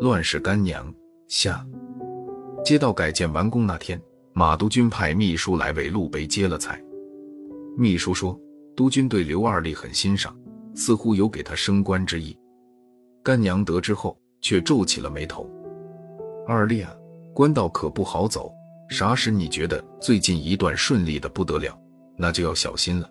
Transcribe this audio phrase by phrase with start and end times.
[0.00, 0.92] 乱世干娘
[1.28, 1.66] 下，
[2.64, 4.00] 街道改建完工那天，
[4.32, 6.82] 马督军派秘书来为陆北接了彩。
[7.76, 8.38] 秘书说，
[8.74, 10.34] 督军对刘二立很欣赏，
[10.74, 12.36] 似乎有给他升官之意。
[13.22, 15.48] 干娘得知后，却皱起了眉头。
[16.46, 16.90] 二立啊，
[17.34, 18.52] 官道可不好走，
[18.88, 21.78] 啥时你觉得最近一段顺利的不得了，
[22.16, 23.10] 那就要小心了。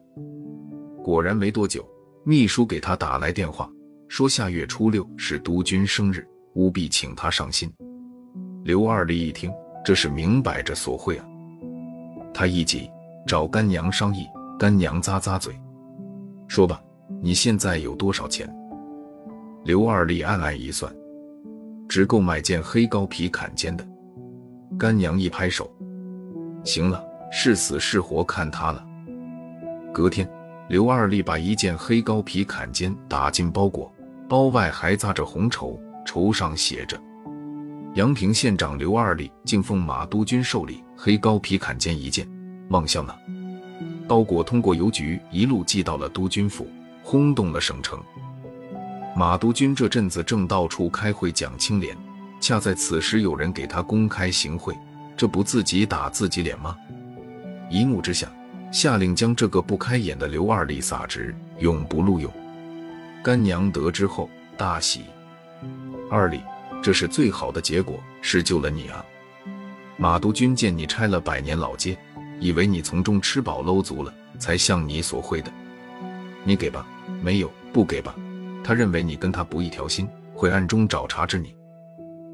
[1.04, 1.88] 果然没多久，
[2.24, 3.70] 秘书给他打来电话，
[4.16, 6.24] 说下月初六是督军生日。
[6.54, 7.68] 务必请他上心。
[8.64, 9.52] 刘二立一听，
[9.84, 11.26] 这是明摆着索贿啊！
[12.32, 12.88] 他一急，
[13.26, 14.28] 找干娘商议。
[14.60, 15.60] 干娘咂咂嘴，
[16.48, 16.80] 说吧，
[17.24, 18.48] 你现在有多少钱？
[19.64, 20.96] 刘二立暗暗一算，
[21.90, 23.84] 只够买件黑高皮坎肩的。
[24.78, 25.76] 干娘一拍手，
[26.64, 28.86] 行了，是死是活看他了。
[29.92, 30.30] 隔天，
[30.70, 33.92] 刘二立把一件黑高皮坎肩打进包裹，
[34.34, 35.80] 包外还扎着红绸。
[36.04, 37.00] 绸上写着
[37.94, 42.28] ：“阳平县长刘二立敬奉马督军寿礼黑高皮坎肩一件，
[42.70, 43.14] 望向呢。”
[44.10, 46.68] 包裹通过邮局一路寄到了督军府，
[47.04, 48.02] 轰动了省城。
[49.16, 51.96] 马督军这阵子正到处开会讲清廉，
[52.42, 54.76] 恰在此时有人给他公开行贿，
[55.16, 56.76] 这不自己打自己脸吗？
[57.70, 58.28] 一怒之下，
[58.72, 62.34] 下令将这个不开眼的刘二立撒职，永不录用。
[63.24, 65.04] 干娘得知后大喜。
[66.12, 66.42] 二里，
[66.82, 69.04] 这是最好的结果，是救了你啊！
[69.96, 71.98] 马督军见你拆了百年老街，
[72.42, 75.50] 以为你从中吃饱搂足了，才向你索贿的。
[76.44, 76.86] 你给吧，
[77.22, 78.14] 没有不给吧。
[78.62, 81.56] 他认为你跟他不一条心，会暗中找茬治你。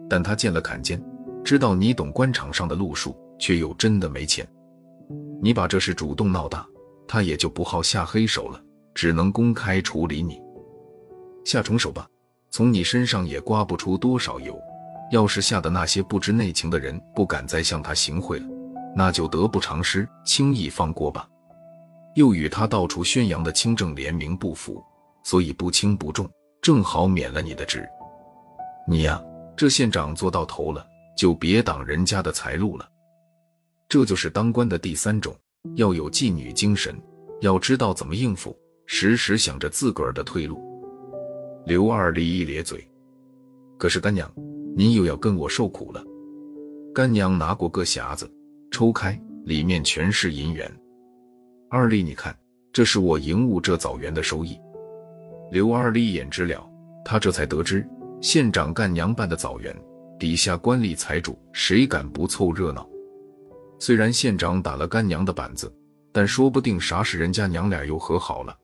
[0.09, 0.99] 但他见了坎肩，
[1.43, 4.47] 知道你懂官场上的路数，却又真的没钱。
[5.39, 6.65] 你把这事主动闹大，
[7.07, 8.59] 他也就不好下黑手了，
[8.95, 10.41] 只能公开处理你。
[11.45, 12.07] 下重手吧。
[12.51, 14.59] 从你身上也刮不出多少油，
[15.11, 18.45] 要是吓得那些不知内情的人不敢再向他行贿了，
[18.95, 21.27] 那就得不偿失，轻易放过吧。
[22.15, 24.83] 又与他到处宣扬的清正廉明不符，
[25.23, 26.27] 所以不轻不重，
[26.59, 27.87] 正好免了你的职。
[28.87, 29.21] 你呀，
[29.55, 30.83] 这县长做到头了，
[31.15, 32.89] 就别挡人家的财路了。
[33.87, 35.35] 这就是当官的第三种，
[35.75, 36.99] 要有妓女精神，
[37.41, 38.57] 要知道怎么应付，
[38.87, 40.68] 时时想着自个儿的退路。
[41.65, 42.87] 刘二立一咧嘴，
[43.77, 44.31] 可是干娘，
[44.75, 46.03] 您又要跟我受苦了。
[46.93, 48.29] 干娘拿过个匣子，
[48.71, 50.71] 抽开，里面全是银元。
[51.69, 52.35] 二立，你看，
[52.73, 54.57] 这是我营务这枣园的收益。
[55.51, 56.67] 刘二立一眼知了，
[57.05, 57.87] 他这才得知，
[58.21, 59.75] 县长干娘办的枣园，
[60.17, 62.89] 底下官吏财主谁敢不凑热闹？
[63.79, 65.71] 虽然县长打了干娘的板子，
[66.11, 68.57] 但说不定啥时人家娘俩又和好了。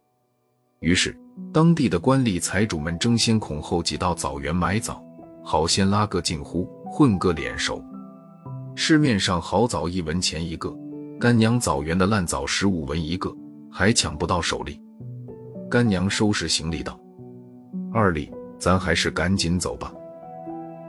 [0.86, 1.14] 于是。
[1.52, 5.02] 当地的官吏财主们争先恐后挤到枣园买枣，
[5.42, 7.82] 好先拉个近乎，混个脸熟。
[8.76, 10.74] 市面上好枣一文钱一个，
[11.18, 13.34] 干娘枣园的烂枣十五文一个，
[13.72, 14.80] 还抢不到手里。
[15.70, 17.00] 干娘收拾行李道
[17.94, 18.30] ：“二里，
[18.60, 19.94] 咱还是赶紧走吧。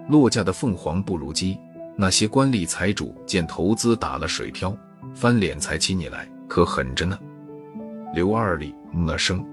[0.08, 1.56] 落架的凤凰不如鸡。
[1.96, 4.76] 那些官吏财主见投资打了水漂，
[5.14, 7.18] 翻脸才起你来，可狠着呢。”
[8.14, 9.44] 刘二里嗯了声。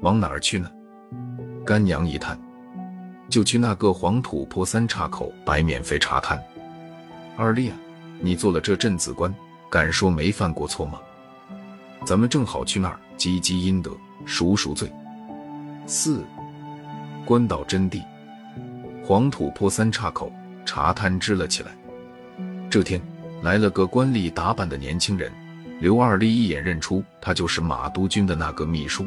[0.00, 0.70] 往哪儿去呢？
[1.64, 2.38] 干娘一叹，
[3.28, 6.42] 就去那个黄土坡三岔口摆免费茶摊。
[7.36, 7.76] 二弟啊，
[8.18, 9.34] 你做了这镇子官，
[9.70, 10.98] 敢说没犯过错吗？
[12.06, 13.90] 咱们正好去那儿积积阴德，
[14.24, 14.90] 赎赎罪。
[15.86, 16.24] 四，
[17.26, 18.02] 官道真地，
[19.04, 20.32] 黄土坡三岔口
[20.64, 21.72] 茶摊支了起来。
[22.70, 22.98] 这天
[23.42, 25.30] 来了个官吏打扮的年轻人，
[25.78, 29.06] 刘二立一眼认出他就是马督军的那个秘书。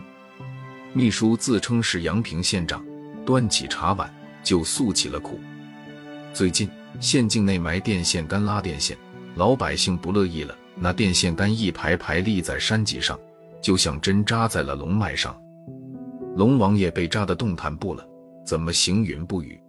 [0.96, 2.86] 秘书自称是阳平县长，
[3.26, 5.40] 端起茶碗就诉起了苦。
[6.34, 8.96] 最近县境内埋电线杆拉电线，
[9.36, 10.56] 老百姓不乐意了。
[10.76, 13.20] 那电线杆一排排立在山脊上，
[13.60, 15.36] 就像针扎在了龙脉上。
[16.36, 18.08] 龙王爷被扎得动弹不了，
[18.46, 19.60] 怎么行云不语？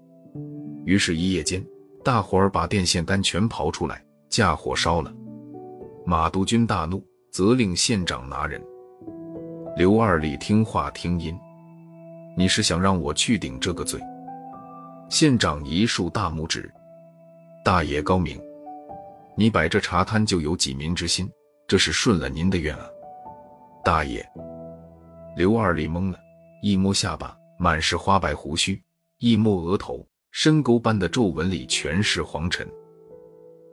[0.84, 1.64] 于是，一夜间，
[2.04, 5.10] 大伙儿把电线杆全刨出来，架火烧了。
[6.04, 8.62] 马督军大怒，责令县长拿人。
[9.76, 11.36] 刘二力听话听音，
[12.36, 14.00] 你是想让我去顶这个罪？
[15.10, 16.72] 县长一竖大拇指，
[17.64, 18.40] 大爷高明，
[19.36, 21.28] 你摆这茶摊就有济民之心，
[21.66, 22.86] 这是顺了您的愿啊，
[23.84, 24.24] 大爷。
[25.36, 26.18] 刘二力懵了，
[26.62, 28.80] 一摸下巴，满是花白胡须；
[29.18, 32.64] 一摸额头，深沟般的皱纹里全是黄尘。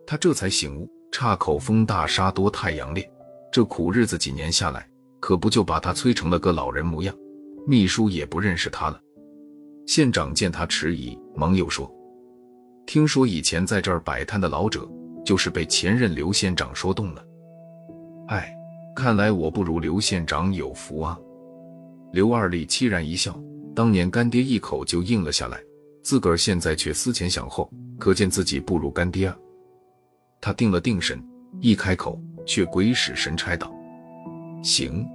[0.08, 3.08] 他这才醒悟，岔口风大沙多太阳烈，
[3.52, 4.88] 这苦日子几年下来。
[5.22, 7.16] 可不就把他催成了个老人模样？
[7.66, 9.00] 秘书也不认识他了。
[9.86, 11.90] 县长见他迟疑，忙又说
[12.88, 14.90] ：“听说以前在这儿摆摊的老者，
[15.24, 17.24] 就是被前任刘县长说动了。
[18.28, 18.52] 哎，
[18.96, 21.18] 看来我不如刘县长有福啊。”
[22.12, 23.40] 刘二丽凄然一笑，
[23.76, 25.62] 当年干爹一口就应了下来，
[26.04, 29.38] 自个儿现在却思前想后，可见自己不如干爹啊。
[30.42, 31.24] 他定了定神，
[31.60, 33.72] 一开口却鬼使神差道
[34.62, 35.08] ：“行，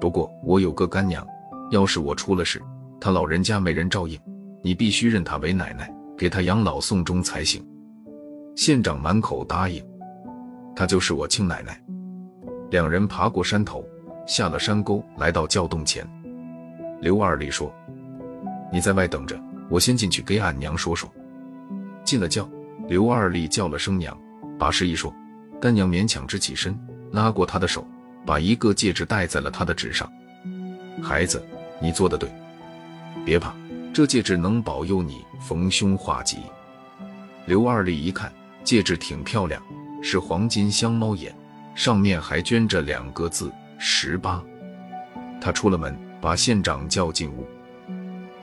[0.00, 1.26] 不过我有个干娘，
[1.70, 2.60] 要是我出了事。”
[3.00, 4.20] 她老人家没人照应，
[4.62, 7.66] 你必须认她为奶奶，给她养老送终才行。
[8.54, 9.82] 县长满口答应，
[10.76, 11.80] 他就是我亲奶奶。
[12.70, 13.82] 两人爬过山头，
[14.26, 16.06] 下了山沟，来到窖洞前。
[17.00, 17.72] 刘二力说
[18.70, 19.40] ：“你在外等着，
[19.70, 21.10] 我先进去给俺娘说说。”
[22.04, 22.46] 进了窖，
[22.86, 24.14] 刘二力叫了声娘，
[24.58, 25.10] 把事一说，
[25.58, 26.78] 干娘勉强支起身，
[27.12, 27.86] 拉过他的手，
[28.26, 30.10] 把一个戒指戴在了他的指上。
[31.02, 31.44] 孩子，
[31.80, 32.30] 你做的对。
[33.24, 33.54] 别怕，
[33.92, 36.38] 这戒指能保佑你逢凶化吉。
[37.46, 38.32] 刘二力一看，
[38.62, 39.60] 戒指挺漂亮，
[40.02, 41.34] 是黄金镶猫眼，
[41.74, 44.42] 上面还镌着两个字“十八”。
[45.40, 47.46] 他出了门，把县长叫进屋。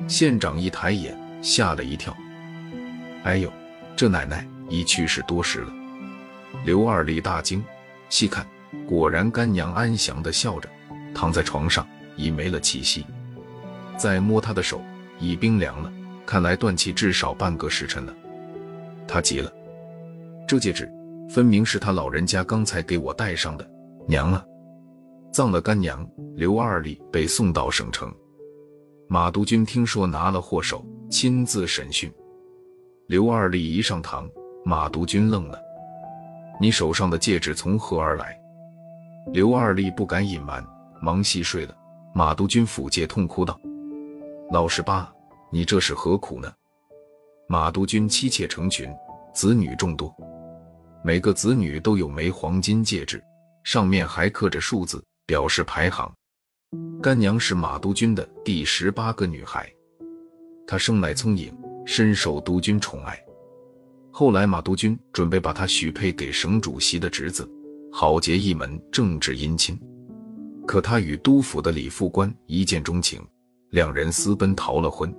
[0.07, 2.15] 县长一抬眼，吓了一跳
[3.23, 3.51] ：“哎呦，
[3.95, 5.73] 这奶奶已去世多时了。”
[6.65, 7.63] 刘二力大惊，
[8.09, 8.45] 细看，
[8.88, 10.69] 果然干娘安详地笑着，
[11.14, 13.06] 躺在床上，已没了气息。
[13.98, 14.81] 再摸他的手，
[15.19, 15.92] 已冰凉了，
[16.25, 18.14] 看来断气至少半个时辰了。
[19.08, 19.52] 他急了，
[20.48, 20.90] 这戒指
[21.30, 23.68] 分明是他老人家刚才给我戴上的。
[24.08, 24.44] 娘啊！
[25.34, 28.14] 葬了干娘，刘二力被送到省城。
[29.10, 32.12] 马督军听说拿了祸首，亲自审讯。
[33.08, 34.30] 刘二力一上堂，
[34.64, 35.60] 马督军愣了
[36.60, 38.38] ：“你手上的戒指从何而来？”
[39.33, 40.65] 刘二立不敢隐瞒，
[41.01, 41.75] 忙细睡了。
[42.13, 43.59] 马督军抚戒，痛哭道。
[44.51, 45.12] 老十八，
[45.51, 46.51] 你这是何苦呢？
[47.47, 48.89] 马督军妻妾成群，
[49.33, 50.13] 子女众多，
[51.03, 53.21] 每个子女都有枚黄金戒指，
[53.63, 56.12] 上面还刻着数字，表示排行。
[57.01, 59.69] 干娘是马督军的第十八个女孩，
[60.65, 61.53] 她生来聪颖，
[61.85, 63.21] 深受督军宠爱。
[64.12, 67.47] 后来马督军准备把她许配给省主席的侄子，
[67.99, 69.75] 好结一门政治姻亲。
[70.67, 73.19] 可他与督府的李副官一见钟情。
[73.71, 75.11] 两人私奔逃了婚。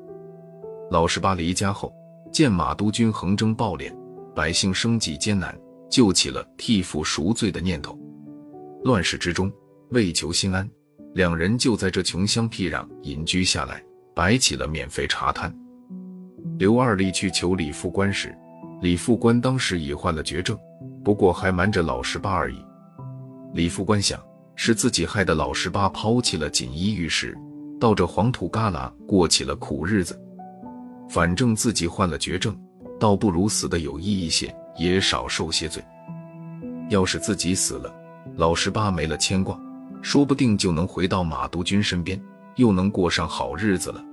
[0.89, 1.93] 老十八离家后，
[2.33, 3.93] 见马督军横征暴敛，
[4.33, 5.59] 百姓生计艰难，
[5.91, 7.99] 就起了替父赎罪的念头。
[8.85, 9.53] 乱世之中，
[9.91, 10.71] 为求心安，
[11.15, 13.83] 两人就在这穷乡僻壤隐居下来，
[14.15, 15.53] 摆起了免费茶摊。
[16.61, 18.33] 刘二立去求李副官时，
[18.83, 20.57] 李副官当时已患了绝症，
[21.05, 22.65] 不过还瞒着老十八而已。
[23.53, 24.21] 李副官想，
[24.55, 27.37] 是自己害得老十八抛弃了锦衣玉食。
[27.81, 30.21] 到这黄土旮旯过起了苦日子，
[31.09, 32.59] 反正自己患了绝症，
[32.99, 35.81] 倒不如死的有意义些，也少受些罪。
[36.91, 37.95] 要是自己死了，
[38.37, 39.57] 老十八没了牵挂，
[40.03, 42.21] 说不定就能回到马督军身边，
[42.57, 44.05] 又能过上好日子了。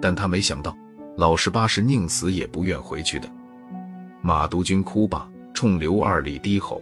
[0.00, 0.76] 但他没想到，
[1.16, 3.28] 老十八是宁死也不愿回去的。
[4.22, 6.80] 马督军哭罢，冲刘二丽低吼：“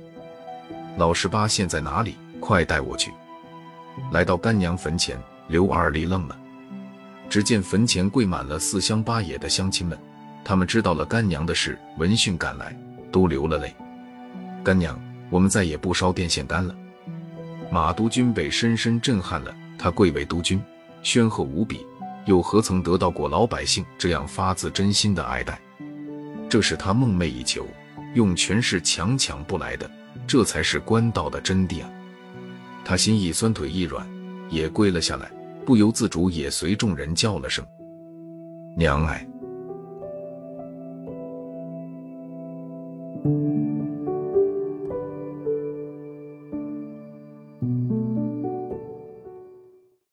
[0.96, 2.17] 老十八现在哪里？
[2.41, 3.12] 快带我去！”
[4.12, 5.19] 来到干娘坟前。
[5.46, 6.35] 刘二立愣了，
[7.29, 9.99] 只见坟前跪满了四乡八野的乡亲们，
[10.42, 12.75] 他们知道了干娘的事，闻讯赶来，
[13.12, 13.76] 都流了泪。
[14.64, 16.75] 干娘，我们再也不烧电线杆了。
[17.71, 20.59] 马督军被深深震撼了，他贵为督军，
[21.02, 21.87] 煊赫无比，
[22.25, 25.61] 又何曾得到过老百姓这样发自真心的爱戴？
[26.49, 27.66] 这是他梦寐以求，
[28.14, 29.90] 用权势强抢不来的，
[30.26, 31.90] 这才是官道的真谛啊！
[32.85, 34.07] 他心一酸，腿一软。
[34.50, 35.33] 也跪了下来，
[35.64, 37.64] 不由自主也随众人叫了声
[38.76, 39.26] “娘哎”。